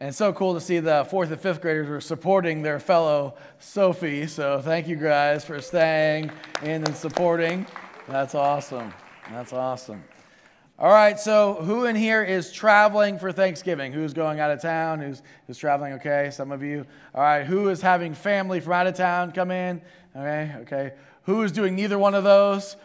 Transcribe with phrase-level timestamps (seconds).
[0.00, 4.28] And so cool to see the fourth and fifth graders were supporting their fellow Sophie.
[4.28, 6.30] So thank you guys for staying
[6.62, 7.66] in and supporting.
[8.06, 8.94] That's awesome.
[9.30, 10.04] That's awesome.
[10.78, 13.92] All right, so who in here is traveling for Thanksgiving?
[13.92, 15.00] Who's going out of town?
[15.00, 15.94] Who's, who's traveling?
[15.94, 16.86] Okay, some of you.
[17.12, 19.82] All right, who is having family from out of town come in?
[20.14, 20.92] Okay, okay.
[21.24, 22.76] Who is doing neither one of those?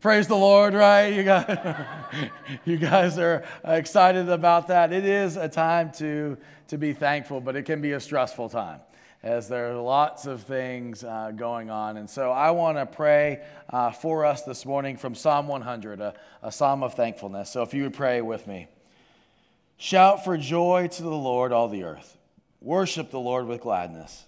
[0.00, 1.08] Praise the Lord, right?
[1.08, 1.86] You guys,
[2.64, 4.92] you guys are excited about that.
[4.92, 6.36] It is a time to,
[6.68, 8.80] to be thankful, but it can be a stressful time
[9.22, 11.96] as there are lots of things uh, going on.
[11.96, 16.14] And so I want to pray uh, for us this morning from Psalm 100, a,
[16.42, 17.50] a psalm of thankfulness.
[17.50, 18.68] So if you would pray with me
[19.78, 22.16] Shout for joy to the Lord, all the earth.
[22.60, 24.24] Worship the Lord with gladness.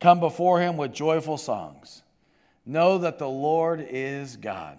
[0.00, 2.02] Come before him with joyful songs.
[2.66, 4.78] Know that the Lord is God.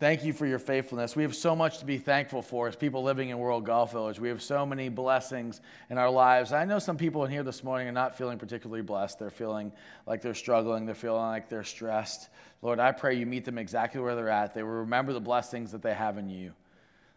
[0.00, 1.16] Thank you for your faithfulness.
[1.16, 4.20] We have so much to be thankful for as people living in World Golf Village.
[4.20, 5.60] We have so many blessings
[5.90, 6.52] in our lives.
[6.52, 9.18] I know some people in here this morning are not feeling particularly blessed.
[9.18, 9.72] They're feeling
[10.06, 12.28] like they're struggling, they're feeling like they're stressed.
[12.62, 14.54] Lord, I pray you meet them exactly where they're at.
[14.54, 16.52] They will remember the blessings that they have in you.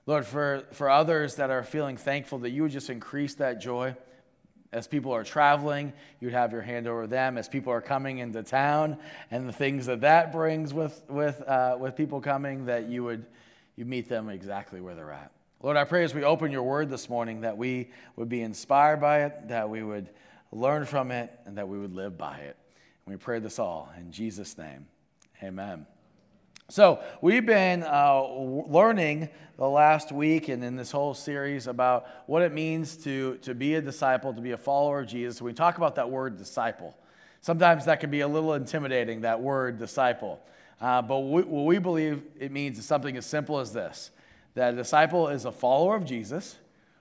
[0.07, 3.95] Lord, for, for others that are feeling thankful, that you would just increase that joy.
[4.73, 7.37] As people are traveling, you'd have your hand over them.
[7.37, 8.97] As people are coming into town
[9.29, 13.25] and the things that that brings with, with, uh, with people coming, that you would
[13.75, 15.31] you meet them exactly where they're at.
[15.61, 18.99] Lord, I pray as we open your word this morning that we would be inspired
[18.99, 20.09] by it, that we would
[20.51, 22.57] learn from it, and that we would live by it.
[23.05, 24.87] And we pray this all in Jesus' name.
[25.41, 25.85] Amen.
[26.71, 28.23] So, we've been uh,
[28.65, 29.27] learning
[29.57, 33.75] the last week and in this whole series about what it means to, to be
[33.75, 35.41] a disciple, to be a follower of Jesus.
[35.41, 36.95] We talk about that word disciple.
[37.41, 40.39] Sometimes that can be a little intimidating, that word disciple.
[40.79, 44.09] Uh, but we, what we believe it means is something as simple as this
[44.53, 46.55] that a disciple is a follower of Jesus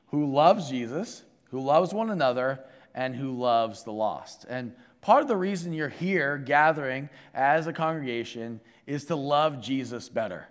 [0.08, 1.22] who loves Jesus,
[1.52, 2.58] who loves one another,
[2.92, 4.46] and who loves the lost.
[4.48, 10.08] And part of the reason you're here gathering as a congregation is to love Jesus
[10.08, 10.46] better.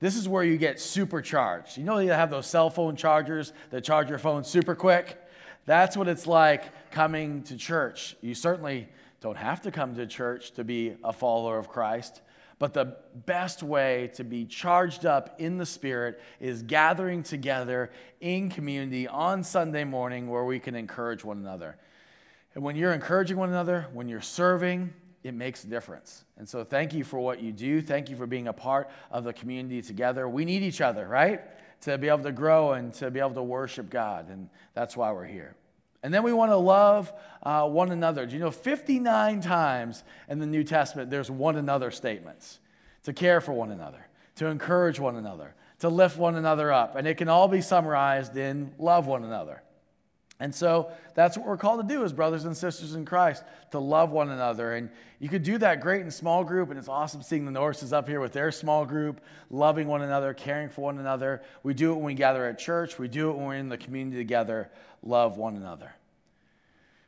[0.00, 1.76] This is where you get supercharged.
[1.76, 5.18] You know, you have those cell phone chargers that charge your phone super quick?
[5.66, 8.16] That's what it's like coming to church.
[8.22, 8.88] You certainly
[9.20, 12.22] don't have to come to church to be a follower of Christ,
[12.58, 12.96] but the
[13.26, 17.90] best way to be charged up in the Spirit is gathering together
[18.20, 21.76] in community on Sunday morning where we can encourage one another.
[22.54, 26.24] And when you're encouraging one another, when you're serving, it makes a difference.
[26.38, 27.82] And so, thank you for what you do.
[27.82, 30.28] Thank you for being a part of the community together.
[30.28, 31.42] We need each other, right?
[31.82, 34.30] To be able to grow and to be able to worship God.
[34.30, 35.54] And that's why we're here.
[36.02, 37.12] And then we want to love
[37.42, 38.24] uh, one another.
[38.24, 42.58] Do you know 59 times in the New Testament there's one another statements
[43.02, 44.06] to care for one another,
[44.36, 46.96] to encourage one another, to lift one another up.
[46.96, 49.62] And it can all be summarized in love one another.
[50.40, 53.78] And so that's what we're called to do as brothers and sisters in Christ, to
[53.78, 54.72] love one another.
[54.72, 57.92] And you could do that great in small group, and it's awesome seeing the Norses
[57.92, 61.42] up here with their small group, loving one another, caring for one another.
[61.62, 63.76] We do it when we gather at church, we do it when we're in the
[63.76, 64.70] community together,
[65.02, 65.92] love one another.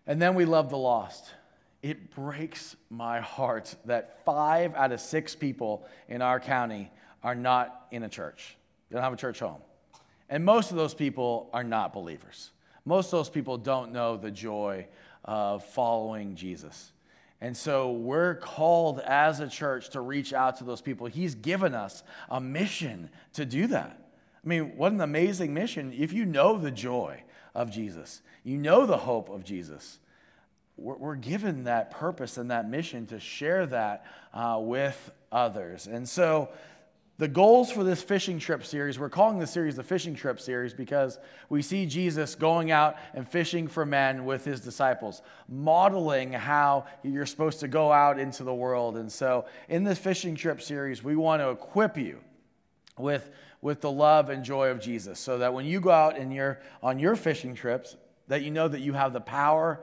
[0.06, 1.32] And then we love the lost.
[1.82, 6.90] It breaks my heart that five out of six people in our county
[7.22, 8.56] are not in a church,
[8.90, 9.62] they don't have a church home.
[10.28, 12.50] And most of those people are not believers.
[12.84, 14.86] Most of those people don't know the joy
[15.24, 16.92] of following Jesus.
[17.40, 21.08] And so we're called as a church to reach out to those people.
[21.08, 23.98] He's given us a mission to do that.
[24.44, 25.92] I mean, what an amazing mission.
[25.96, 27.22] If you know the joy
[27.54, 29.98] of Jesus, you know the hope of Jesus,
[30.76, 35.86] we're, given that purpose and that mission to share that uh, with others.
[35.86, 36.48] And so
[37.18, 40.72] the goals for this fishing trip series, we're calling the series the fishing trip series
[40.72, 41.18] because
[41.50, 47.26] we see Jesus going out and fishing for men with his disciples, modeling how you're
[47.26, 48.96] supposed to go out into the world.
[48.96, 52.18] And so, in this fishing trip series, we want to equip you
[52.96, 56.32] with, with the love and joy of Jesus so that when you go out and
[56.32, 57.96] you're on your fishing trips,
[58.28, 59.80] that you know that you have the power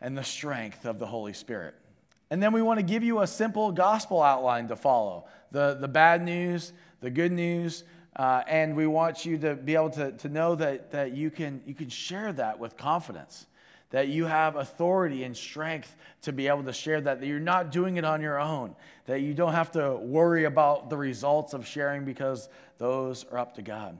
[0.00, 1.74] and the strength of the Holy Spirit.
[2.30, 5.88] And then we want to give you a simple gospel outline to follow the, the
[5.88, 7.84] bad news, the good news,
[8.16, 11.62] uh, and we want you to be able to, to know that, that you, can,
[11.66, 13.46] you can share that with confidence.
[13.90, 17.70] that you have authority and strength to be able to share that, that you're not
[17.70, 18.74] doing it on your own,
[19.06, 23.54] that you don't have to worry about the results of sharing because those are up
[23.54, 23.96] to God.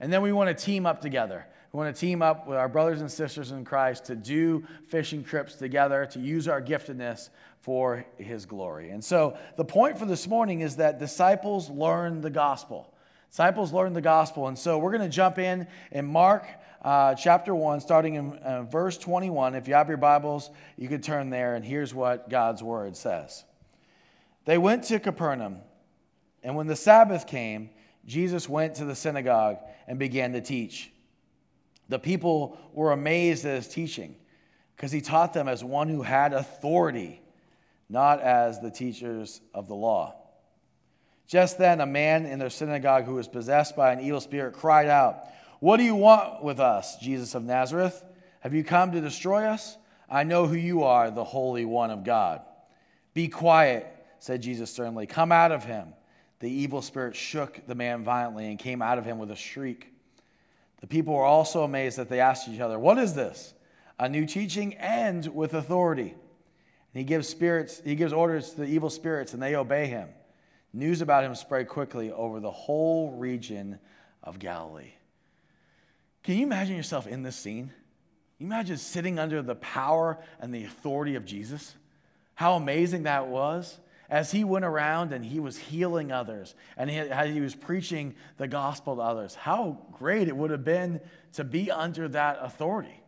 [0.00, 1.46] And then we want to team up together.
[1.72, 5.22] We want to team up with our brothers and sisters in Christ to do fishing
[5.22, 7.28] trips together, to use our giftedness
[7.60, 8.90] for His glory.
[8.90, 12.94] And so the point for this morning is that disciples learn the gospel.
[13.30, 14.48] Disciples learn the gospel.
[14.48, 16.46] And so we're going to jump in in Mark
[16.80, 19.54] uh, chapter 1, starting in uh, verse 21.
[19.54, 23.44] If you have your Bibles, you could turn there, and here's what God's word says.
[24.46, 25.58] They went to Capernaum,
[26.42, 27.68] and when the Sabbath came,
[28.06, 30.90] Jesus went to the synagogue and began to teach.
[31.88, 34.16] The people were amazed at his teaching
[34.76, 37.20] because he taught them as one who had authority,
[37.88, 40.14] not as the teachers of the law.
[41.26, 44.88] Just then, a man in their synagogue who was possessed by an evil spirit cried
[44.88, 45.24] out,
[45.60, 48.02] What do you want with us, Jesus of Nazareth?
[48.40, 49.76] Have you come to destroy us?
[50.08, 52.40] I know who you are, the Holy One of God.
[53.12, 53.86] Be quiet,
[54.20, 55.06] said Jesus sternly.
[55.06, 55.92] Come out of him.
[56.40, 59.92] The evil spirit shook the man violently and came out of him with a shriek.
[60.80, 63.54] The people were also amazed that they asked each other, What is this?
[63.98, 66.10] A new teaching and with authority.
[66.10, 70.08] And he gives spirits, he gives orders to the evil spirits, and they obey him.
[70.72, 73.78] News about him spread quickly over the whole region
[74.22, 74.92] of Galilee.
[76.22, 77.72] Can you imagine yourself in this scene?
[78.36, 81.74] Can you imagine sitting under the power and the authority of Jesus?
[82.34, 87.02] How amazing that was as he went around and he was healing others and he,
[87.32, 89.34] he was preaching the gospel to others.
[89.34, 91.00] How great it would have been
[91.34, 93.02] to be under that authority.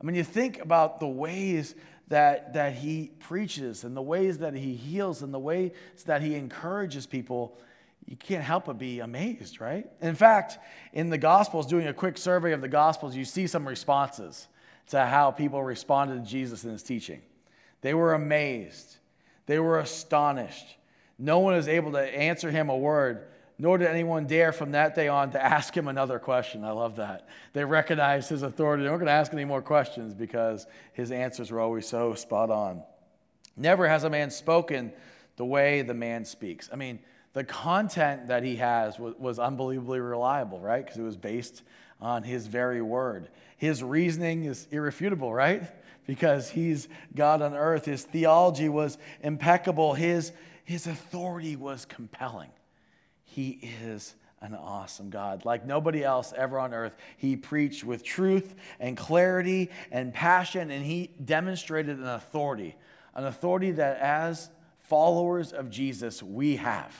[0.00, 1.74] I mean, you think about the ways
[2.08, 5.72] that, that he preaches and the ways that he heals and the ways
[6.06, 7.58] that he encourages people,
[8.06, 9.86] you can't help but be amazed, right?
[10.00, 10.58] In fact,
[10.92, 14.46] in the Gospels, doing a quick survey of the Gospels, you see some responses
[14.88, 17.22] to how people responded to Jesus and his teaching.
[17.80, 18.96] They were amazed,
[19.46, 20.76] they were astonished.
[21.18, 23.26] No one was able to answer him a word,
[23.58, 26.64] nor did anyone dare from that day on to ask him another question.
[26.64, 27.28] I love that.
[27.52, 28.82] They recognized his authority.
[28.82, 32.50] They weren't going to ask any more questions because his answers were always so spot
[32.50, 32.82] on.
[33.56, 34.92] Never has a man spoken
[35.36, 36.68] the way the man speaks.
[36.72, 36.98] I mean,
[37.34, 40.84] the content that he has was, was unbelievably reliable, right?
[40.84, 41.62] Because it was based
[42.00, 43.28] on his very word.
[43.56, 45.62] His reasoning is irrefutable, right?
[46.06, 47.84] Because he's God on earth.
[47.84, 49.94] His theology was impeccable.
[49.94, 50.32] His,
[50.64, 52.50] his authority was compelling.
[53.24, 55.44] He is an awesome God.
[55.44, 60.84] Like nobody else ever on earth, he preached with truth and clarity and passion, and
[60.84, 62.76] he demonstrated an authority,
[63.14, 66.94] an authority that as followers of Jesus, we have.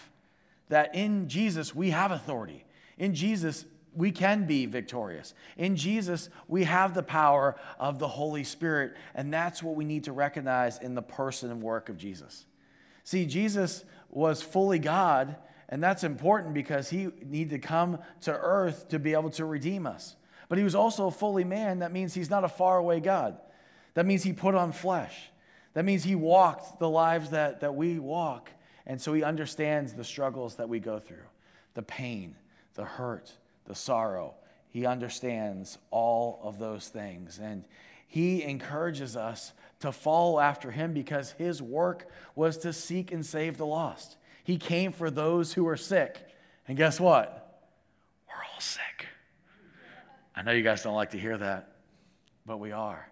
[0.69, 2.65] That in Jesus, we have authority.
[2.99, 3.65] In Jesus,
[3.95, 5.35] we can be victorious.
[5.57, 10.05] In Jesus, we have the power of the Holy Spirit, and that's what we need
[10.05, 12.47] to recognize in the person and work of Jesus.
[13.05, 15.37] See, Jesus was fully God
[15.69, 19.87] and that's important because he needed to come to earth to be able to redeem
[19.87, 20.17] us.
[20.49, 21.81] But he was also fully man.
[21.81, 23.39] That means he's not a faraway God.
[23.95, 25.31] That means he put on flesh.
[25.73, 28.51] That means he walked the lives that, that we walk.
[28.87, 31.27] And so he understands the struggles that we go through
[31.75, 32.37] the pain,
[32.75, 33.33] the hurt,
[33.65, 34.35] the sorrow.
[34.69, 37.41] He understands all of those things.
[37.43, 37.65] And
[38.07, 43.57] he encourages us to follow after him because his work was to seek and save
[43.57, 44.17] the lost.
[44.45, 46.19] He came for those who are sick.
[46.69, 47.63] And guess what?
[48.29, 49.07] We're all sick.
[50.37, 51.73] I know you guys don't like to hear that,
[52.47, 53.09] but we are.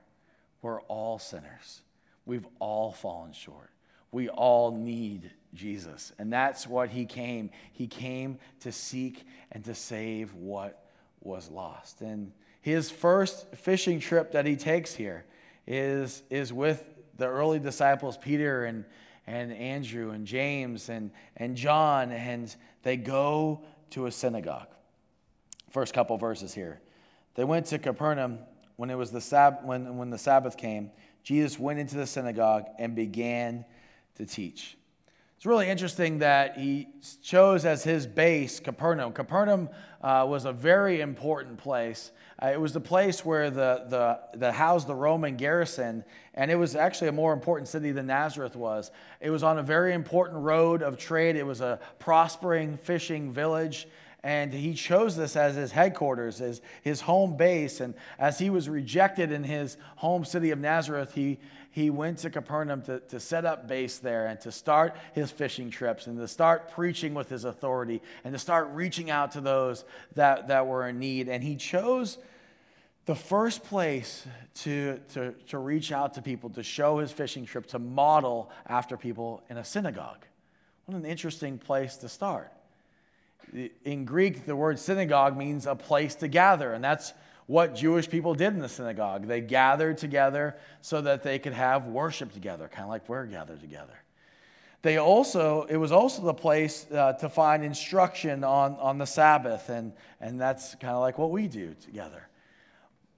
[0.60, 1.80] We're all sinners.
[2.26, 3.70] We've all fallen short.
[4.12, 6.12] We all need Jesus.
[6.18, 7.50] And that's what he came.
[7.72, 10.86] He came to seek and to save what
[11.20, 12.00] was lost.
[12.00, 15.24] And his first fishing trip that he takes here
[15.66, 16.84] is, is with
[17.18, 18.84] the early disciples, Peter and,
[19.26, 24.68] and Andrew and James and, and John, and they go to a synagogue.
[25.70, 26.80] First couple verses here.
[27.34, 28.38] They went to Capernaum
[28.76, 30.90] when, it was the Sab- when, when the Sabbath came.
[31.22, 33.64] Jesus went into the synagogue and began
[34.16, 34.76] to teach.
[35.42, 36.86] It's really interesting that he
[37.20, 39.12] chose as his base Capernaum.
[39.12, 39.70] Capernaum
[40.00, 42.12] uh, was a very important place.
[42.40, 46.54] Uh, it was the place where the, the, the housed the Roman garrison, and it
[46.54, 48.92] was actually a more important city than Nazareth was.
[49.20, 51.34] It was on a very important road of trade.
[51.34, 53.88] It was a prospering fishing village,
[54.22, 57.80] and he chose this as his headquarters, as his home base.
[57.80, 61.40] And as he was rejected in his home city of Nazareth, he
[61.72, 65.70] he went to Capernaum to, to set up base there and to start his fishing
[65.70, 69.86] trips and to start preaching with his authority and to start reaching out to those
[70.14, 71.30] that, that were in need.
[71.30, 72.18] And he chose
[73.06, 74.26] the first place
[74.56, 78.98] to, to, to reach out to people, to show his fishing trip, to model after
[78.98, 80.26] people in a synagogue.
[80.84, 82.52] What an interesting place to start.
[83.82, 87.14] In Greek, the word synagogue means a place to gather, and that's
[87.52, 89.26] what Jewish people did in the synagogue.
[89.26, 93.60] They gathered together so that they could have worship together, kind of like we're gathered
[93.60, 93.92] together.
[94.80, 99.68] They also, it was also the place uh, to find instruction on, on the Sabbath,
[99.68, 102.26] and, and that's kind of like what we do together.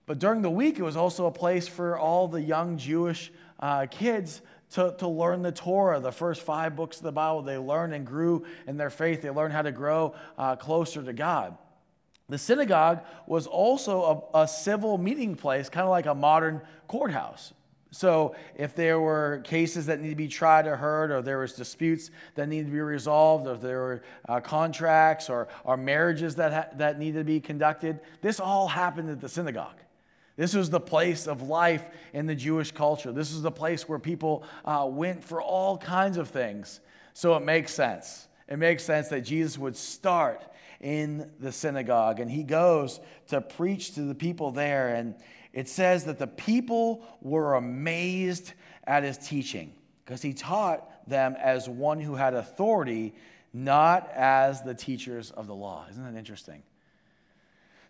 [0.05, 3.87] But during the week, it was also a place for all the young Jewish uh,
[3.89, 7.43] kids to, to learn the Torah, the first five books of the Bible.
[7.43, 9.23] They learned and grew in their faith.
[9.23, 11.57] They learned how to grow uh, closer to God.
[12.29, 17.53] The synagogue was also a, a civil meeting place, kind of like a modern courthouse.
[17.91, 21.53] So, if there were cases that need to be tried or heard, or there was
[21.53, 26.53] disputes that need to be resolved, or there were uh, contracts or, or marriages that,
[26.53, 29.77] ha- that needed to be conducted, this all happened at the synagogue.
[30.37, 33.13] This was the place of life in the Jewish culture.
[33.13, 36.81] This is the place where people uh, went for all kinds of things.
[37.13, 38.27] So it makes sense.
[38.49, 40.43] It makes sense that Jesus would start
[40.81, 44.95] in the synagogue and he goes to preach to the people there.
[44.95, 45.15] And
[45.53, 48.53] it says that the people were amazed
[48.87, 49.73] at his teaching
[50.05, 53.15] because he taught them as one who had authority,
[53.53, 55.87] not as the teachers of the law.
[55.91, 56.63] Isn't that interesting?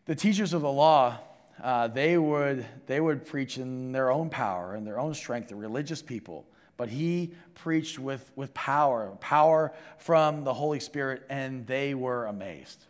[0.07, 1.19] The teachers of the law
[1.63, 5.55] uh, they, would, they would preach in their own power and their own strength, the
[5.55, 6.45] religious people.
[6.77, 12.85] But he preached with, with power, power from the Holy Spirit, and they were amazed.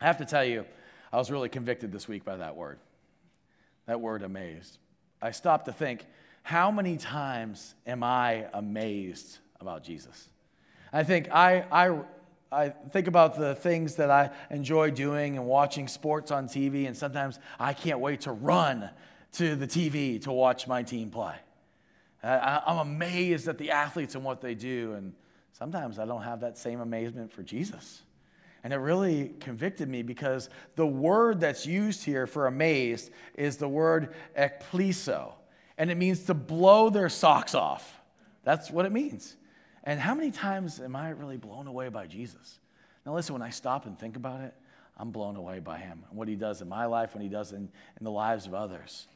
[0.00, 0.66] I have to tell you,
[1.12, 2.78] I was really convicted this week by that word.
[3.86, 4.78] That word amazed.
[5.20, 6.04] I stopped to think,
[6.42, 10.28] how many times am I amazed about Jesus?
[10.92, 12.00] I think I, I,
[12.50, 16.96] I think about the things that I enjoy doing and watching sports on TV, and
[16.96, 18.90] sometimes I can't wait to run
[19.32, 21.36] to the TV to watch my team play.
[22.22, 25.12] I, am amazed at the athletes and what they do, and
[25.52, 28.02] sometimes I don't have that same amazement for Jesus.
[28.64, 33.68] And it really convicted me because the word that's used here for amazed is the
[33.68, 35.32] word ekpliso,
[35.78, 38.00] and it means to blow their socks off.
[38.44, 39.36] That's what it means.
[39.84, 42.60] And how many times am I really blown away by Jesus?
[43.04, 44.54] Now, listen, when I stop and think about it,
[44.96, 47.52] I'm blown away by him and what he does in my life, what he does
[47.52, 49.08] in, in the lives of others.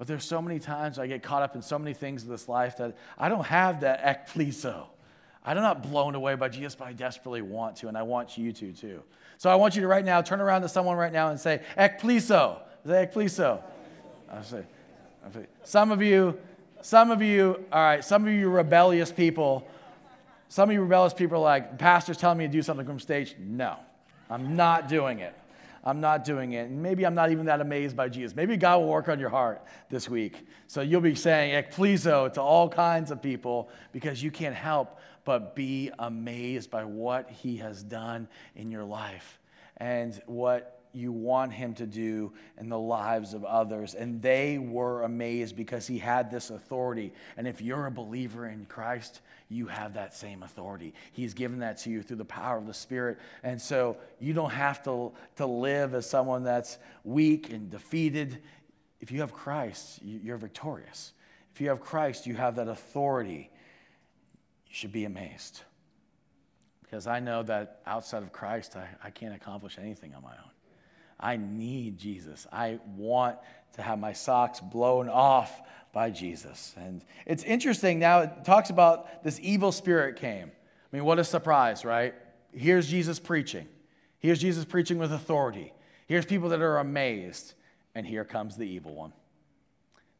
[0.00, 2.48] But there's so many times I get caught up in so many things in this
[2.48, 4.86] life that I don't have that ekpliso.
[5.44, 8.50] I'm not blown away by Jesus, but I desperately want to, and I want you
[8.50, 9.02] to too.
[9.36, 11.60] So I want you to right now turn around to someone right now and say,
[11.76, 12.60] ekpliso.
[12.86, 13.60] Say ekpliso.
[14.32, 14.64] I say,
[15.64, 16.38] some of you,
[16.80, 19.68] some of you, all right, some of you rebellious people
[20.50, 23.36] some of you rebellious people are like, pastor's telling me to do something from stage.
[23.38, 23.76] No,
[24.28, 25.32] I'm not doing it.
[25.82, 26.68] I'm not doing it.
[26.68, 28.36] And maybe I'm not even that amazed by Jesus.
[28.36, 30.46] Maybe God will work on your heart this week.
[30.66, 35.54] So you'll be saying ekplizo to all kinds of people because you can't help but
[35.54, 39.38] be amazed by what he has done in your life
[39.78, 43.94] and what you want him to do in the lives of others.
[43.94, 47.12] And they were amazed because he had this authority.
[47.36, 50.94] And if you're a believer in Christ, you have that same authority.
[51.12, 53.18] He's given that to you through the power of the Spirit.
[53.42, 58.38] And so you don't have to, to live as someone that's weak and defeated.
[59.00, 61.12] If you have Christ, you're victorious.
[61.54, 63.50] If you have Christ, you have that authority.
[64.66, 65.62] You should be amazed.
[66.82, 70.50] Because I know that outside of Christ, I, I can't accomplish anything on my own.
[71.20, 72.46] I need Jesus.
[72.50, 73.36] I want
[73.74, 75.60] to have my socks blown off
[75.92, 76.74] by Jesus.
[76.76, 80.50] And it's interesting now, it talks about this evil spirit came.
[80.50, 82.14] I mean, what a surprise, right?
[82.52, 83.68] Here's Jesus preaching.
[84.18, 85.72] Here's Jesus preaching with authority.
[86.06, 87.54] Here's people that are amazed.
[87.94, 89.12] And here comes the evil one.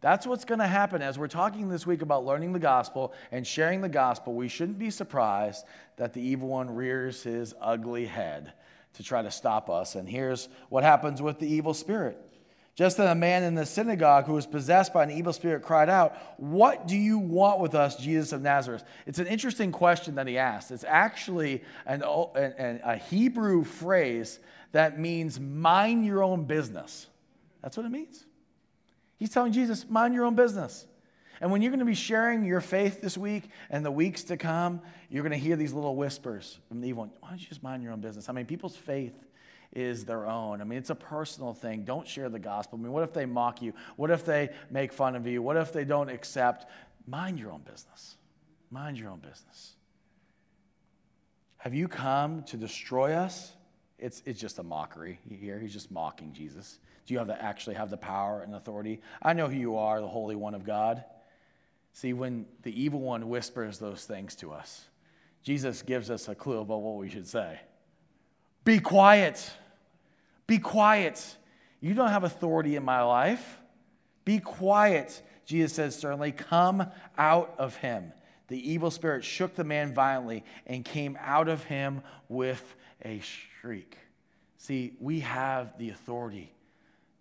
[0.01, 3.47] That's what's going to happen as we're talking this week about learning the gospel and
[3.47, 4.35] sharing the gospel.
[4.35, 5.65] We shouldn't be surprised
[5.97, 8.55] that the evil one rears his ugly head
[8.95, 9.95] to try to stop us.
[9.95, 12.19] And here's what happens with the evil spirit.
[12.75, 15.91] Just then, a man in the synagogue who was possessed by an evil spirit cried
[15.91, 18.85] out, What do you want with us, Jesus of Nazareth?
[19.07, 20.71] It's an interesting question that he asked.
[20.71, 24.39] It's actually an, an, a Hebrew phrase
[24.73, 27.07] that means mind your own business.
[27.61, 28.25] That's what it means.
[29.19, 30.87] He's telling Jesus, Mind your own business.
[31.41, 34.37] And when you're going to be sharing your faith this week and the weeks to
[34.37, 37.11] come, you're going to hear these little whispers from the evil one.
[37.21, 38.29] Why don't you just mind your own business?
[38.29, 39.15] I mean, people's faith
[39.73, 40.61] is their own.
[40.61, 41.85] I mean, it's a personal thing.
[41.85, 42.79] Don't share the gospel.
[42.79, 43.73] I mean, what if they mock you?
[43.97, 45.41] What if they make fun of you?
[45.41, 46.67] What if they don't accept?
[47.07, 48.17] Mind your own business.
[48.71, 49.75] Mind your own business.
[51.59, 53.53] Have you come to destroy us?
[53.99, 55.59] It's, it's just a mockery here.
[55.59, 56.79] He's just mocking Jesus.
[57.07, 59.01] Do you have to actually have the power and authority?
[59.23, 61.05] I know who you are, the Holy One of God.
[61.93, 64.87] See, when the evil one whispers those things to us,
[65.43, 67.61] Jesus gives us a clue about what we should say.
[68.65, 69.51] Be quiet.
[70.47, 71.37] Be quiet.
[71.81, 73.59] You don't have authority in my life.
[74.25, 76.33] Be quiet, Jesus says sternly.
[76.33, 78.13] Come out of him.
[78.49, 83.97] The evil spirit shook the man violently and came out of him with a shriek.
[84.59, 86.53] See, we have the authority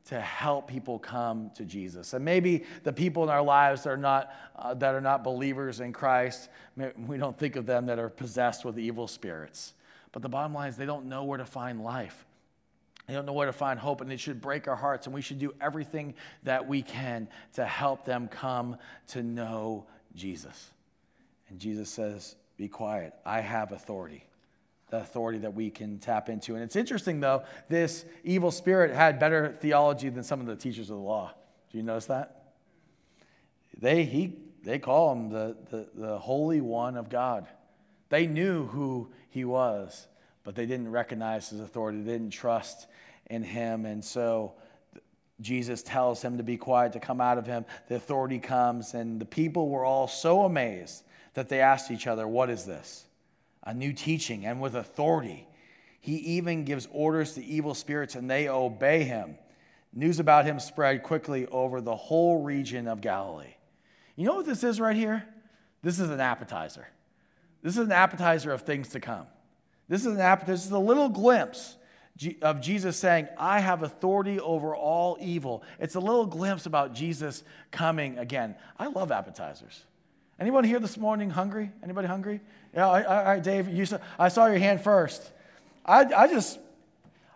[0.10, 2.14] to help people come to Jesus.
[2.14, 5.82] And maybe the people in our lives that are not, uh, that are not believers
[5.82, 6.50] in Christ,
[7.06, 9.74] we don't think of them that are possessed with evil spirits.
[10.12, 12.26] But the bottom line is they don't know where to find life.
[13.06, 15.22] They don't know where to find hope, and it should break our hearts, and we
[15.22, 18.78] should do everything that we can to help them come
[19.10, 19.86] to know
[20.16, 20.72] Jesus.
[21.50, 23.14] And Jesus says, Be quiet.
[23.26, 24.26] I have authority
[24.90, 26.56] the authority that we can tap into.
[26.56, 30.90] And it's interesting, though, this evil spirit had better theology than some of the teachers
[30.90, 31.34] of the law.
[31.72, 32.54] Do you notice that?
[33.78, 37.48] They, he, they call him the, the, the Holy One of God.
[38.10, 40.08] They knew who he was,
[40.44, 42.88] but they didn't recognize his authority, they didn't trust
[43.30, 43.86] in him.
[43.86, 44.54] And so
[45.42, 47.66] Jesus tells him to be quiet, to come out of him.
[47.88, 51.04] The authority comes, and the people were all so amazed
[51.36, 53.06] that they asked each other, What is this?
[53.70, 55.48] A new teaching and with authority.
[56.02, 59.38] He even gives orders to evil spirits and they obey him.
[59.94, 63.54] News about him spread quickly over the whole region of Galilee.
[64.16, 65.24] You know what this is right here?
[65.84, 66.88] This is an appetizer.
[67.62, 69.28] This is an appetizer of things to come.
[69.88, 70.54] This is an appetizer.
[70.54, 71.76] This is a little glimpse
[72.42, 75.64] of Jesus saying, I have authority over all evil.
[75.80, 78.56] It's a little glimpse about Jesus coming again.
[78.80, 79.86] I love appetizers.
[80.40, 81.72] Anyone here this morning hungry?
[81.84, 82.40] Anybody hungry?
[82.74, 83.68] Yeah, all right, Dave.
[83.68, 85.30] You saw, I saw your hand first.
[85.86, 86.60] I, I just,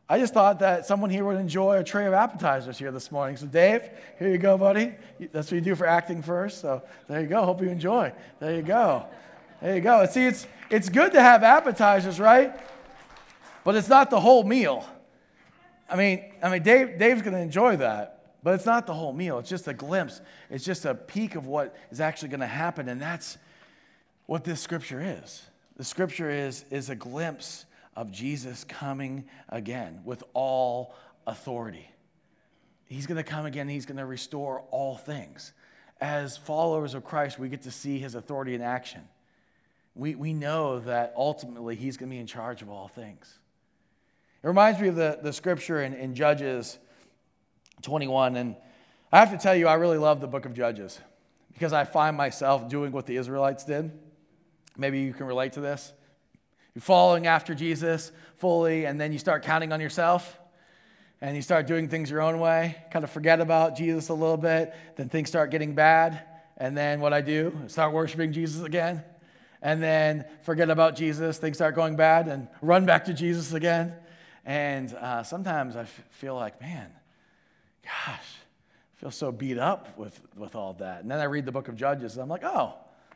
[0.07, 3.35] I just thought that someone here would enjoy a tray of appetizers here this morning.
[3.35, 4.93] So, Dave, here you go, buddy.
[5.31, 6.61] That's what you do for acting first.
[6.61, 7.43] So, there you go.
[7.43, 8.13] Hope you enjoy.
[8.39, 9.05] There you go.
[9.61, 10.05] There you go.
[10.05, 12.59] See, it's it's good to have appetizers, right?
[13.63, 14.85] But it's not the whole meal.
[15.89, 18.22] I mean, I mean, Dave, Dave's going to enjoy that.
[18.43, 20.21] But it's not the whole meal, it's just a glimpse.
[20.49, 22.89] It's just a peek of what is actually going to happen.
[22.89, 23.37] And that's
[24.25, 25.43] what this scripture is.
[25.77, 30.93] The scripture is, is a glimpse of Jesus coming again with all
[31.25, 31.89] authority.
[32.85, 35.53] He's going to come again, he's going to restore all things.
[36.01, 39.01] As followers of Christ, we get to see his authority in action.
[39.95, 43.39] We, we know that ultimately he's going to be in charge of all things.
[44.43, 46.77] It reminds me of the, the scripture in, in Judges
[47.83, 48.35] 21.
[48.35, 48.55] And
[49.11, 50.99] I have to tell you, I really love the book of Judges
[51.53, 53.91] because I find myself doing what the Israelites did.
[54.75, 55.93] Maybe you can relate to this.
[56.73, 60.39] You're following after Jesus fully, and then you start counting on yourself
[61.21, 64.35] and you start doing things your own way, kind of forget about Jesus a little
[64.35, 66.21] bit, then things start getting bad.
[66.57, 69.03] And then what I do, start worshiping Jesus again,
[69.61, 73.93] and then forget about Jesus, things start going bad, and run back to Jesus again.
[74.43, 76.91] And uh, sometimes I f- feel like, man,
[77.83, 81.01] gosh, I feel so beat up with, with all that.
[81.01, 82.73] And then I read the book of Judges, and I'm like, oh,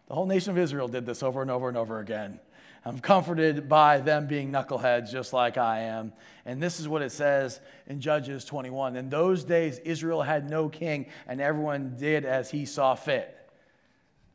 [0.08, 2.40] the whole nation of Israel did this over and over and over again.
[2.86, 6.14] I'm comforted by them being knuckleheads just like I am.
[6.46, 8.96] And this is what it says in Judges 21.
[8.96, 13.34] In those days, Israel had no king, and everyone did as he saw fit.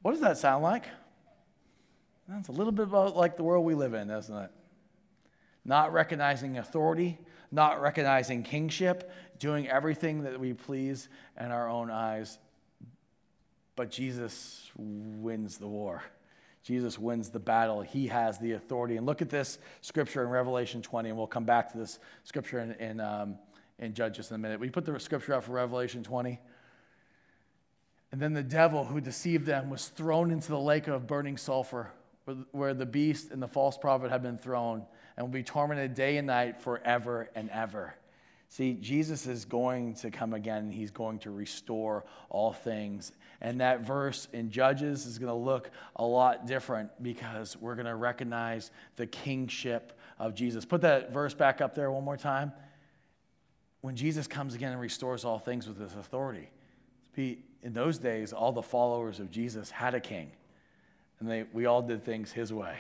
[0.02, 0.84] What does that sound like?
[2.28, 4.50] That's a little bit about like the world we live in, isn't it?
[5.64, 7.18] Not recognizing authority,
[7.52, 12.38] not recognizing kingship, doing everything that we please in our own eyes.
[13.76, 16.02] But Jesus wins the war.
[16.62, 17.82] Jesus wins the battle.
[17.82, 18.96] He has the authority.
[18.96, 22.60] And look at this scripture in Revelation 20, and we'll come back to this scripture
[22.60, 23.36] in, in, um,
[23.78, 24.60] in Judges in a minute.
[24.60, 26.38] We put the scripture up for Revelation 20.
[28.12, 31.90] And then the devil who deceived them was thrown into the lake of burning sulfur,
[32.52, 34.84] where the beast and the false prophet had been thrown,
[35.16, 37.94] and will be tormented day and night forever and ever.
[38.48, 43.12] See, Jesus is going to come again he's going to restore all things.
[43.40, 47.86] And that verse in Judges is going to look a lot different because we're going
[47.86, 50.64] to recognize the kingship of Jesus.
[50.64, 52.52] Put that verse back up there one more time.
[53.80, 56.50] When Jesus comes again and restores all things with his authority.
[57.16, 60.30] In those days, all the followers of Jesus had a king,
[61.20, 62.76] and they, we all did things his way,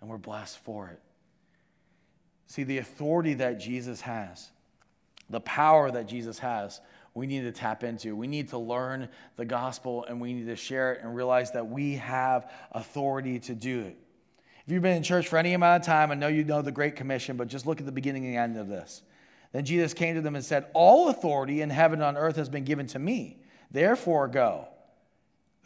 [0.00, 1.00] and we're blessed for it.
[2.48, 4.50] See, the authority that Jesus has
[5.30, 6.80] the power that Jesus has,
[7.14, 8.14] we need to tap into.
[8.16, 11.68] We need to learn the gospel and we need to share it and realize that
[11.68, 13.96] we have authority to do it.
[14.66, 16.72] If you've been in church for any amount of time, I know you know the
[16.72, 19.02] Great Commission, but just look at the beginning and end of this.
[19.52, 22.50] Then Jesus came to them and said, All authority in heaven and on earth has
[22.50, 23.38] been given to me.
[23.70, 24.68] Therefore, go.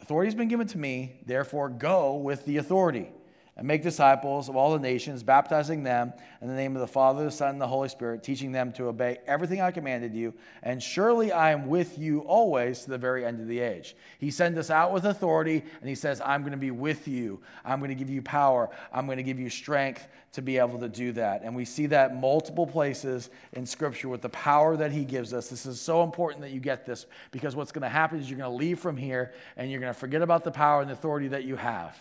[0.01, 1.19] Authority has been given to me.
[1.25, 3.09] Therefore, go with the authority
[3.55, 6.11] and make disciples of all the nations, baptizing them
[6.41, 8.85] in the name of the Father, the Son, and the Holy Spirit, teaching them to
[8.85, 10.33] obey everything I commanded you.
[10.63, 13.95] And surely I am with you always to the very end of the age.
[14.17, 17.41] He sends us out with authority, and He says, I'm going to be with you.
[17.63, 18.71] I'm going to give you power.
[18.91, 21.43] I'm going to give you strength to be able to do that.
[21.43, 25.47] And we see that multiple places in Scripture with the power that He gives us.
[25.47, 28.39] This is so important that you get this because what's going to happen is you're
[28.39, 30.93] going to leave from here and you're going to forget about the power and the
[30.93, 31.95] authority that you have.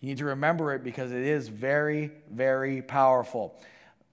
[0.00, 3.60] You need to remember it because it is very, very powerful.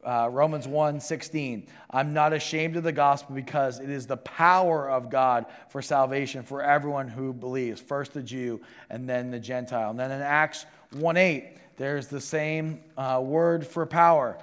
[0.04, 1.68] Uh, Romans 1 16.
[1.90, 6.44] I'm not ashamed of the gospel because it is the power of God for salvation
[6.44, 9.90] for everyone who believes, first the Jew and then the Gentile.
[9.90, 14.38] And then in Acts 1 8, there's the same uh, word for power.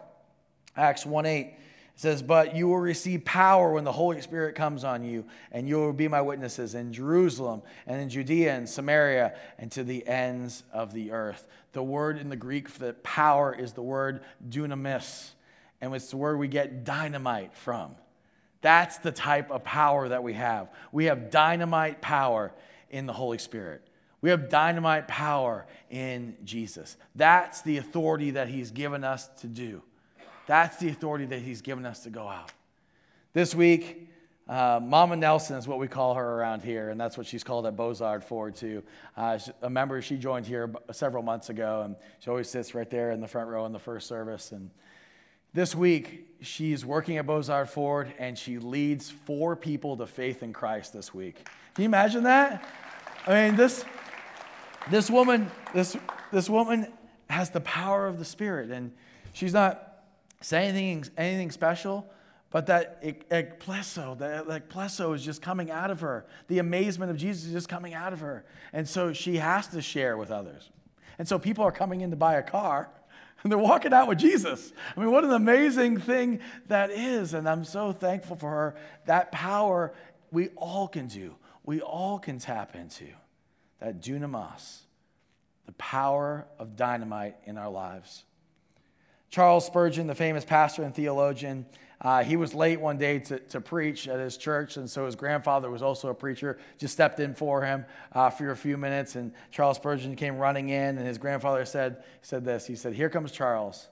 [0.76, 1.54] Acts 1 8 it
[2.02, 5.76] says, But you will receive power when the Holy Spirit comes on you, and you
[5.76, 10.64] will be my witnesses in Jerusalem and in Judea and Samaria and to the ends
[10.72, 11.46] of the earth.
[11.72, 15.30] The word in the Greek for power is the word dunamis,
[15.80, 17.94] and it's the word we get dynamite from.
[18.60, 20.70] That's the type of power that we have.
[20.90, 22.52] We have dynamite power
[22.90, 23.82] in the Holy Spirit.
[24.20, 26.96] We have dynamite power in Jesus.
[27.14, 29.82] That's the authority that He's given us to do.
[30.46, 32.52] That's the authority that He's given us to go out.
[33.32, 34.08] This week,
[34.48, 37.64] uh, Mama Nelson is what we call her around here, and that's what she's called
[37.64, 38.82] at Bozard Ford too.
[39.16, 43.12] Uh, a member, she joined here several months ago, and she always sits right there
[43.12, 44.52] in the front row in the first service.
[44.52, 44.70] And
[45.54, 50.52] this week, she's working at Bozard Ford, and she leads four people to faith in
[50.52, 51.36] Christ this week.
[51.74, 52.68] Can you imagine that?
[53.26, 53.84] I mean, this
[54.90, 55.96] this woman, this
[56.32, 56.92] this woman
[57.30, 58.92] has the power of the Spirit, and
[59.32, 59.91] she's not
[60.42, 62.06] say anything, anything special,
[62.50, 66.26] but that ekplesso, that ekplesso is just coming out of her.
[66.48, 68.44] The amazement of Jesus is just coming out of her.
[68.74, 70.70] And so she has to share with others.
[71.18, 72.90] And so people are coming in to buy a car
[73.42, 74.72] and they're walking out with Jesus.
[74.96, 77.34] I mean, what an amazing thing that is.
[77.34, 78.74] And I'm so thankful for her.
[79.06, 79.94] That power
[80.30, 83.08] we all can do, we all can tap into.
[83.80, 84.80] That dunamis,
[85.66, 88.24] the power of dynamite in our lives.
[89.32, 91.64] Charles Spurgeon, the famous pastor and theologian,
[92.02, 95.16] uh, he was late one day to, to preach at his church, and so his
[95.16, 99.16] grandfather was also a preacher, just stepped in for him uh, for a few minutes.
[99.16, 103.08] And Charles Spurgeon came running in, and his grandfather said, said this He said, Here
[103.08, 103.88] comes Charles.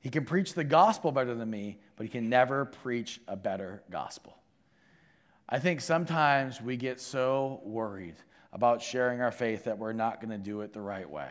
[0.00, 3.84] He can preach the gospel better than me, but he can never preach a better
[3.90, 4.36] gospel.
[5.48, 8.16] I think sometimes we get so worried
[8.52, 11.30] about sharing our faith that we're not going to do it the right way,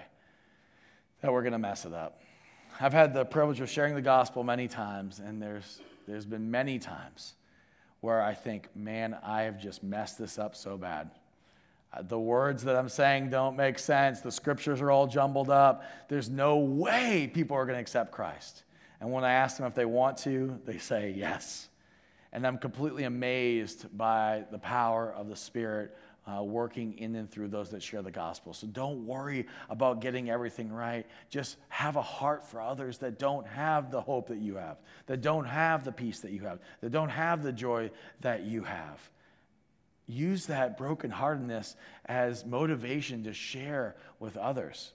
[1.22, 2.22] that we're going to mess it up.
[2.82, 6.80] I've had the privilege of sharing the gospel many times, and there's, there's been many
[6.80, 7.34] times
[8.00, 11.12] where I think, man, I have just messed this up so bad.
[11.92, 14.22] Uh, the words that I'm saying don't make sense.
[14.22, 15.84] The scriptures are all jumbled up.
[16.08, 18.64] There's no way people are going to accept Christ.
[19.02, 21.68] And when I ask them if they want to, they say yes.
[22.32, 25.98] And I'm completely amazed by the power of the Spirit
[26.30, 28.54] uh, working in and through those that share the gospel.
[28.54, 31.06] So don't worry about getting everything right.
[31.30, 35.22] Just have a heart for others that don't have the hope that you have, that
[35.22, 39.10] don't have the peace that you have, that don't have the joy that you have.
[40.08, 44.92] Use that brokenheartedness as motivation to share with others.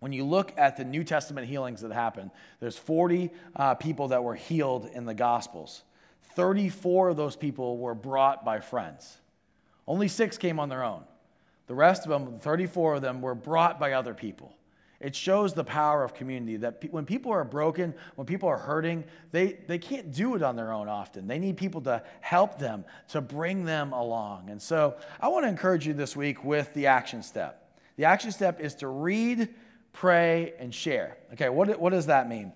[0.00, 4.24] When you look at the New Testament healings that happened, there's 40 uh, people that
[4.24, 5.82] were healed in the Gospels.
[6.36, 9.18] 34 of those people were brought by friends.
[9.90, 11.02] Only six came on their own.
[11.66, 14.54] The rest of them, 34 of them, were brought by other people.
[15.00, 19.02] It shows the power of community that when people are broken, when people are hurting,
[19.32, 21.26] they, they can't do it on their own often.
[21.26, 24.48] They need people to help them, to bring them along.
[24.48, 27.68] And so I want to encourage you this week with the action step.
[27.96, 29.48] The action step is to read,
[29.92, 31.16] pray, and share.
[31.32, 32.52] Okay, what, what does that mean?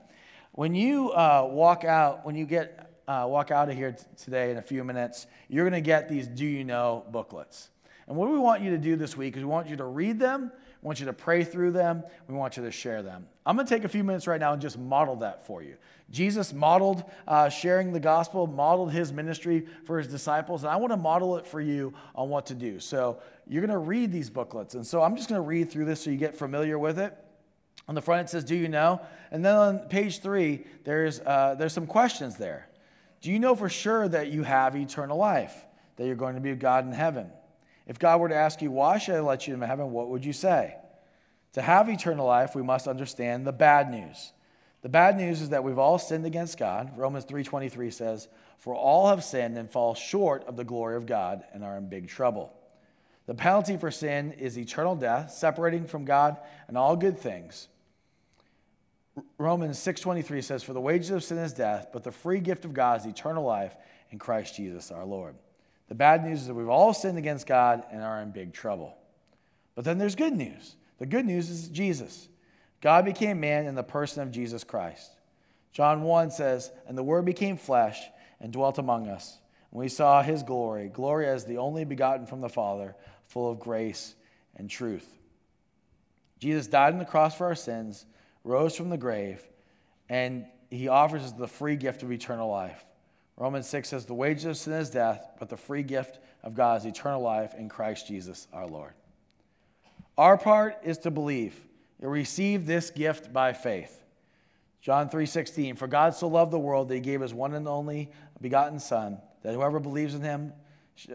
[0.52, 4.50] When you uh, walk out, when you get uh, walk out of here t- today
[4.50, 7.68] in a few minutes, you're going to get these Do You Know booklets.
[8.06, 10.18] And what we want you to do this week is we want you to read
[10.18, 13.26] them, we want you to pray through them, we want you to share them.
[13.46, 15.76] I'm going to take a few minutes right now and just model that for you.
[16.10, 20.92] Jesus modeled uh, sharing the gospel, modeled his ministry for his disciples, and I want
[20.92, 22.78] to model it for you on what to do.
[22.78, 24.74] So you're going to read these booklets.
[24.74, 27.16] And so I'm just going to read through this so you get familiar with it.
[27.88, 29.00] On the front, it says, Do you know?
[29.30, 32.68] And then on page three, there's, uh, there's some questions there.
[33.24, 35.64] Do you know for sure that you have eternal life,
[35.96, 37.30] that you're going to be with God in heaven?
[37.86, 39.92] If God were to ask you, Why should I let you into heaven?
[39.92, 40.76] What would you say?
[41.54, 44.34] To have eternal life, we must understand the bad news.
[44.82, 46.98] The bad news is that we've all sinned against God.
[46.98, 51.44] Romans 3:23 says, "For all have sinned and fall short of the glory of God
[51.54, 52.52] and are in big trouble."
[53.24, 56.36] The penalty for sin is eternal death, separating from God
[56.68, 57.68] and all good things.
[59.44, 62.72] Romans 6:23 says, "For the wages of sin is death, but the free gift of
[62.74, 63.76] God is eternal life
[64.10, 65.36] in Christ Jesus our Lord."
[65.88, 68.96] The bad news is that we've all sinned against God and are in big trouble.
[69.74, 70.76] But then there's good news.
[70.98, 72.28] The good news is Jesus.
[72.80, 75.10] God became man in the person of Jesus Christ.
[75.72, 78.08] John 1 says, And the Word became flesh
[78.40, 79.38] and dwelt among us.
[79.70, 82.94] And we saw his glory, glory as the only begotten from the Father,
[83.26, 84.14] full of grace
[84.54, 85.18] and truth.
[86.38, 88.06] Jesus died on the cross for our sins,
[88.44, 89.42] rose from the grave,
[90.08, 92.84] and he offers us the free gift of eternal life.
[93.36, 96.80] Romans 6 says, The wages of sin is death, but the free gift of God
[96.80, 98.92] is eternal life in Christ Jesus our Lord.
[100.16, 101.58] Our part is to believe.
[102.00, 104.04] You receive this gift by faith.
[104.80, 108.10] John 3:16 For God so loved the world that he gave his one and only
[108.40, 110.52] begotten son that whoever believes in him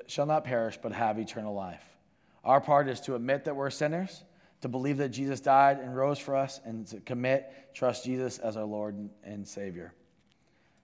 [0.08, 1.84] shall not perish but have eternal life.
[2.44, 4.24] Our part is to admit that we're sinners,
[4.62, 8.58] to believe that Jesus died and rose for us and to commit trust Jesus as
[8.58, 9.94] our Lord and Savior.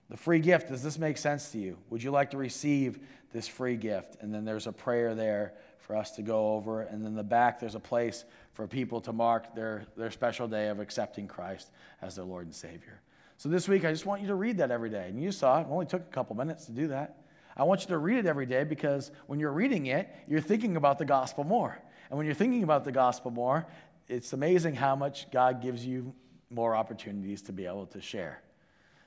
[0.10, 1.78] The free gift, does this make sense to you?
[1.90, 3.00] Would you like to receive
[3.34, 4.18] this free gift?
[4.22, 6.82] And then there's a prayer there for us to go over.
[6.82, 10.70] And then the back, there's a place for people to mark their, their special day
[10.70, 13.02] of accepting Christ as their Lord and Savior.
[13.38, 15.08] So this week, I just want you to read that every day.
[15.10, 17.18] And you saw it, it only took a couple minutes to do that.
[17.58, 20.76] I want you to read it every day because when you're reading it, you're thinking
[20.76, 21.80] about the gospel more.
[22.10, 23.66] And when you're thinking about the gospel more,
[24.08, 26.14] it's amazing how much God gives you
[26.50, 28.42] more opportunities to be able to share.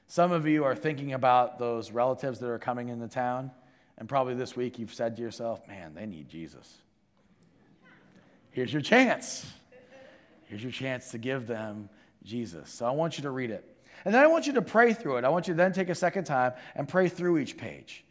[0.07, 3.51] Some of you are thinking about those relatives that are coming into town
[3.99, 6.79] and probably this week you've said to yourself, man, they need Jesus.
[8.53, 9.45] Here's your chance.
[10.45, 11.91] Here's your chance to give them
[12.23, 12.71] Jesus.
[12.71, 13.65] So I want you to read it.
[14.05, 15.25] And then I want you to pray through it.
[15.25, 18.05] I want you to then take a second time and pray through each page.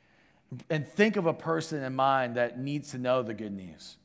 [0.70, 3.96] And think of a person in mind that needs to know the good news.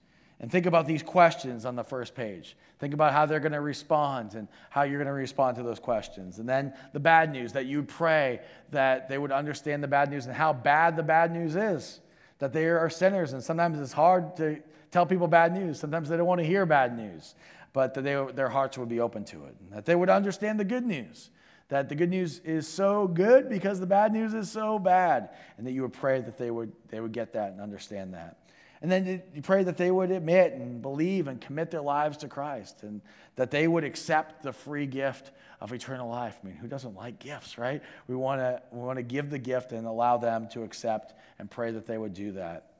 [0.42, 2.56] And think about these questions on the first page.
[2.80, 5.78] Think about how they're going to respond and how you're going to respond to those
[5.78, 6.40] questions.
[6.40, 8.40] And then the bad news that you pray
[8.72, 12.00] that they would understand the bad news and how bad the bad news is.
[12.40, 13.34] That they are sinners.
[13.34, 14.58] And sometimes it's hard to
[14.90, 15.78] tell people bad news.
[15.78, 17.36] Sometimes they don't want to hear bad news.
[17.72, 19.54] But that they, their hearts would be open to it.
[19.60, 21.30] And that they would understand the good news.
[21.68, 25.30] That the good news is so good because the bad news is so bad.
[25.56, 28.38] And that you would pray that they would, they would get that and understand that.
[28.82, 32.28] And then you pray that they would admit and believe and commit their lives to
[32.28, 33.00] Christ and
[33.36, 36.36] that they would accept the free gift of eternal life.
[36.42, 37.80] I mean, who doesn't like gifts, right?
[38.08, 41.48] We want to we want to give the gift and allow them to accept and
[41.48, 42.72] pray that they would do that.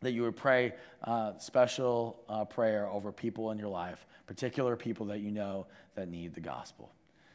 [0.00, 5.06] That you would pray uh, special uh, prayer over people in your life, particular people
[5.06, 6.90] that you know that need the gospel.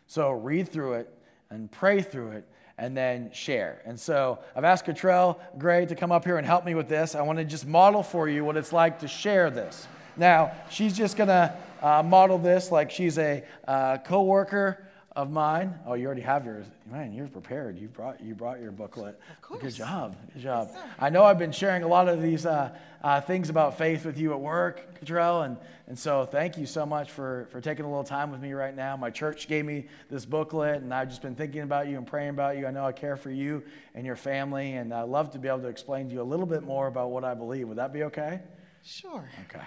[0.08, 1.16] So read through it
[1.52, 2.48] and pray through it
[2.80, 3.82] and then share.
[3.86, 7.14] And so I've asked Cottrell Gray to come up here and help me with this.
[7.14, 9.88] I want to just model for you what it's like to share this.
[10.16, 14.84] Now, she's just going to uh, model this like she's a uh, co worker
[15.20, 15.78] of mine.
[15.86, 16.66] Oh, you already have yours.
[16.90, 17.78] Man, you're prepared.
[17.78, 19.20] You brought you brought your booklet.
[19.30, 19.62] Of course.
[19.62, 20.16] Good job.
[20.34, 20.70] Good job.
[20.74, 24.06] Yes, I know I've been sharing a lot of these uh, uh, things about faith
[24.06, 27.84] with you at work, Cottrell, and and so thank you so much for for taking
[27.84, 28.96] a little time with me right now.
[28.96, 32.30] My church gave me this booklet, and I've just been thinking about you and praying
[32.30, 32.66] about you.
[32.66, 33.64] I know I care for you
[33.96, 36.46] and your family, and I'd love to be able to explain to you a little
[36.46, 37.68] bit more about what I believe.
[37.68, 38.40] Would that be okay?
[38.84, 39.30] Sure.
[39.50, 39.66] Okay.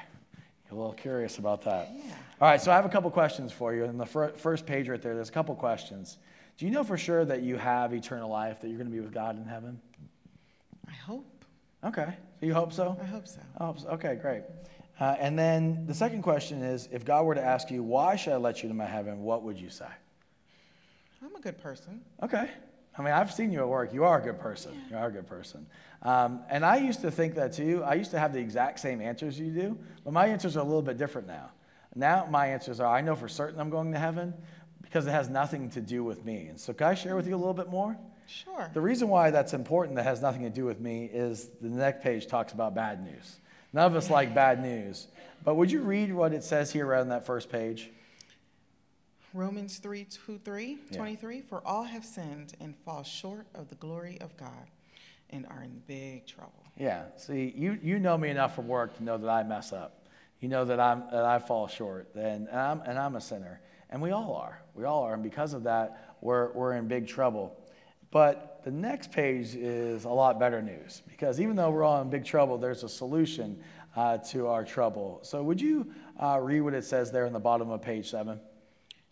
[0.72, 1.90] You're a little curious about that.
[1.94, 2.14] Yeah.
[2.40, 3.84] All right, so I have a couple questions for you.
[3.84, 6.16] In the fir- first page right there, there's a couple questions.
[6.56, 9.00] Do you know for sure that you have eternal life, that you're going to be
[9.00, 9.78] with God in heaven?
[10.88, 11.44] I hope.
[11.84, 12.14] Okay.
[12.40, 12.96] You hope so?
[13.02, 13.40] I hope so.
[13.58, 13.88] I hope so.
[13.88, 14.44] Okay, great.
[14.98, 18.32] Uh, and then the second question is if God were to ask you, why should
[18.32, 19.84] I let you into my heaven, what would you say?
[21.22, 22.00] I'm a good person.
[22.22, 22.50] Okay.
[22.96, 23.92] I mean, I've seen you at work.
[23.92, 24.72] You are a good person.
[24.90, 25.66] You are a good person.
[26.02, 27.82] Um, and I used to think that too.
[27.84, 30.64] I used to have the exact same answers you do, but my answers are a
[30.64, 31.50] little bit different now.
[31.94, 34.34] Now my answers are I know for certain I'm going to heaven
[34.82, 36.46] because it has nothing to do with me.
[36.46, 37.96] And so, can I share with you a little bit more?
[38.26, 38.70] Sure.
[38.72, 42.02] The reason why that's important that has nothing to do with me is the next
[42.02, 43.38] page talks about bad news.
[43.72, 45.06] None of us like bad news.
[45.44, 47.90] But would you read what it says here on that first page?
[49.34, 50.98] Romans 3 2, 3, Yeah.
[50.98, 51.40] 23.
[51.40, 54.68] For all have sinned and fall short of the glory of God
[55.32, 56.64] and are in big trouble.
[56.76, 57.04] Yeah.
[57.16, 60.06] See, you, you know me enough from work to know that I mess up.
[60.40, 63.60] You know that, I'm, that I fall short, and, and, I'm, and I'm a sinner.
[63.90, 64.62] And we all are.
[64.74, 65.14] We all are.
[65.14, 67.56] And because of that, we're, we're in big trouble.
[68.10, 72.10] But the next page is a lot better news because even though we're all in
[72.10, 73.58] big trouble, there's a solution
[73.96, 75.20] uh, to our trouble.
[75.22, 75.92] So, would you
[76.22, 78.38] uh, read what it says there in the bottom of page seven?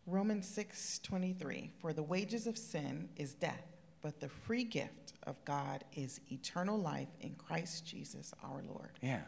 [0.07, 3.65] Romans 6:23 For the wages of sin is death,
[4.03, 8.91] but the free gift of God is eternal life in Christ Jesus our Lord.
[9.03, 9.21] Yeah.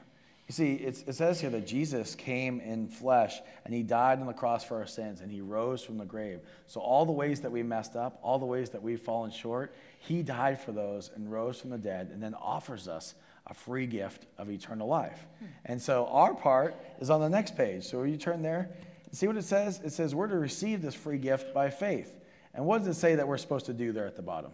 [0.49, 4.33] You see, it says here that Jesus came in flesh and he died on the
[4.33, 6.41] cross for our sins and he rose from the grave.
[6.67, 9.75] So, all the ways that we messed up, all the ways that we've fallen short,
[10.01, 13.15] he died for those and rose from the dead and then offers us
[13.47, 15.27] a free gift of eternal life.
[15.39, 15.47] Hmm.
[15.65, 17.85] And so, our part is on the next page.
[17.85, 18.69] So, will you turn there
[19.07, 19.81] and see what it says?
[19.83, 22.19] It says we're to receive this free gift by faith.
[22.53, 24.51] And what does it say that we're supposed to do there at the bottom?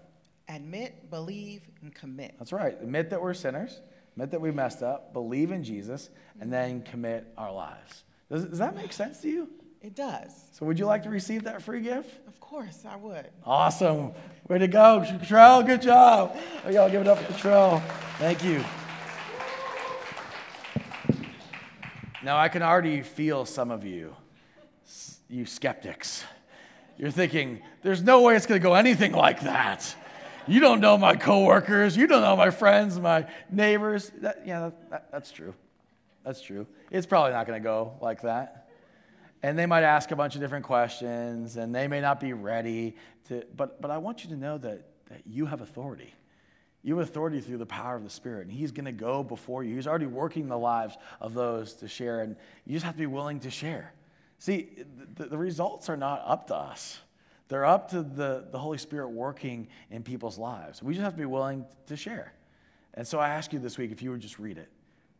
[0.49, 2.35] Admit, believe, and commit.
[2.39, 2.77] That's right.
[2.81, 3.81] Admit that we're sinners
[4.19, 8.03] admit that we messed up, believe in Jesus, and then commit our lives.
[8.29, 9.49] Does, does that make sense to you?
[9.81, 10.33] It does.
[10.51, 12.27] So, would you like to receive that free gift?
[12.27, 13.29] Of course, I would.
[13.47, 14.11] Awesome.
[14.49, 15.63] Way to go, Cottrell.
[15.63, 16.37] Good job.
[16.67, 17.79] Oh, y'all give it up for Cottrell.
[18.19, 18.65] Thank you.
[22.25, 24.17] Now, I can already feel some of you,
[25.29, 26.25] you skeptics.
[26.97, 29.95] You're thinking, there's no way it's going to go anything like that.
[30.49, 31.97] You don't know my coworkers.
[31.97, 34.11] You don't know my friends, my neighbors.
[34.23, 35.55] That, yeah, that, that, that's true.
[36.25, 36.67] That's true.
[36.91, 38.69] It's probably not going to go like that.
[39.43, 42.97] And they might ask a bunch of different questions, and they may not be ready
[43.29, 43.45] to.
[43.57, 46.15] But, but I want you to know that, that you have authority.
[46.83, 49.65] You have authority through the power of the Spirit, and He's going to go before
[49.65, 49.77] you.
[49.77, 53.07] He's already working the lives of those to share, and you just have to be
[53.07, 53.93] willing to share.
[54.39, 54.71] See,
[55.17, 56.99] the, the results are not up to us.
[57.49, 60.83] They're up to the, the Holy Spirit working in people's lives.
[60.83, 62.33] We just have to be willing to share.
[62.95, 64.69] And so I ask you this week if you would just read it,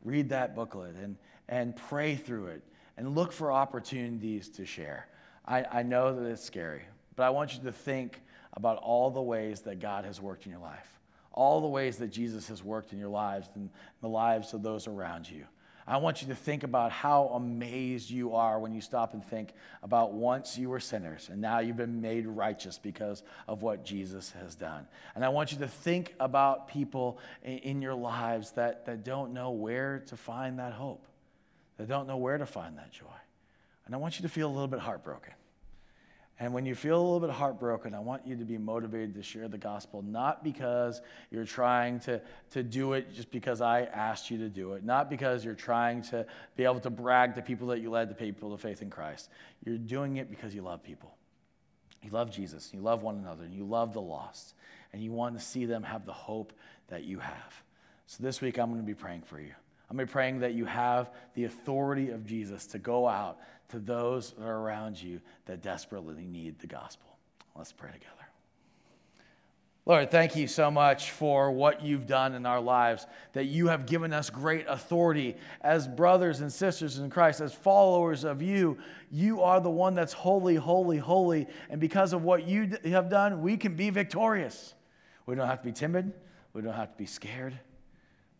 [0.05, 1.17] read that booklet and,
[1.49, 2.63] and pray through it
[2.97, 5.09] and look for opportunities to share.
[5.47, 6.83] I, I know that it's scary,
[7.17, 8.21] but I want you to think
[8.55, 10.99] about all the ways that God has worked in your life,
[11.33, 13.71] all the ways that Jesus has worked in your lives and
[14.03, 15.45] the lives of those around you.
[15.89, 19.55] I want you to think about how amazed you are when you stop and think
[19.83, 24.33] about once you were sinners and now you've been made righteous because of what Jesus
[24.33, 24.87] has done.
[25.15, 29.51] And I want you to think about people in your lives that, that don't know
[29.51, 31.07] where to find that hope,
[31.79, 33.07] that don't know where to find that joy.
[33.87, 35.33] And I want you to feel a little bit heartbroken.
[36.41, 39.23] And when you feel a little bit heartbroken, I want you to be motivated to
[39.25, 41.01] share the gospel, not because
[41.33, 42.21] you're trying to,
[42.53, 46.03] to do it just because I asked you to do it, not because you're trying
[46.03, 48.91] to be able to brag to people that you led the people to faith in
[48.91, 49.31] Christ.
[49.65, 51.13] You're doing it because you love people.
[52.03, 54.55] You love Jesus, you love one another, and you love the lost,
[54.93, 56.53] and you want to see them have the hope
[56.87, 57.63] that you have.
[58.07, 59.53] So this week, I'm going to be praying for you.
[59.91, 63.39] I'm going to be praying that you have the authority of Jesus to go out
[63.69, 67.19] to those that are around you that desperately need the gospel.
[67.55, 68.15] Let's pray together.
[69.89, 73.87] Lord, thank you so much for what you've done in our lives, that you have
[73.87, 78.77] given us great authority as brothers and sisters in Christ, as followers of you.
[79.11, 81.47] You are the one that's holy, holy, holy.
[81.71, 84.75] And because of what you have done, we can be victorious.
[85.25, 86.13] We don't have to be timid,
[86.53, 87.59] we don't have to be scared.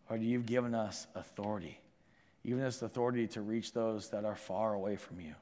[0.07, 1.79] Lord, you've given us authority.
[2.43, 5.35] Even this authority to reach those that are far away from you.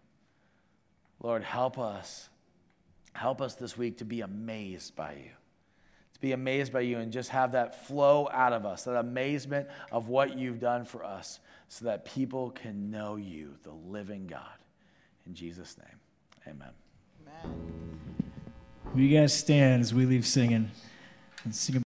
[1.21, 2.29] Lord, help us.
[3.13, 5.31] Help us this week to be amazed by you.
[6.13, 9.67] To be amazed by you and just have that flow out of us, that amazement
[9.91, 14.41] of what you've done for us, so that people can know you, the living God.
[15.25, 16.69] In Jesus' name, amen.
[17.21, 17.99] Amen.
[18.93, 20.71] Will you guys stand as we leave singing
[21.43, 21.83] and sing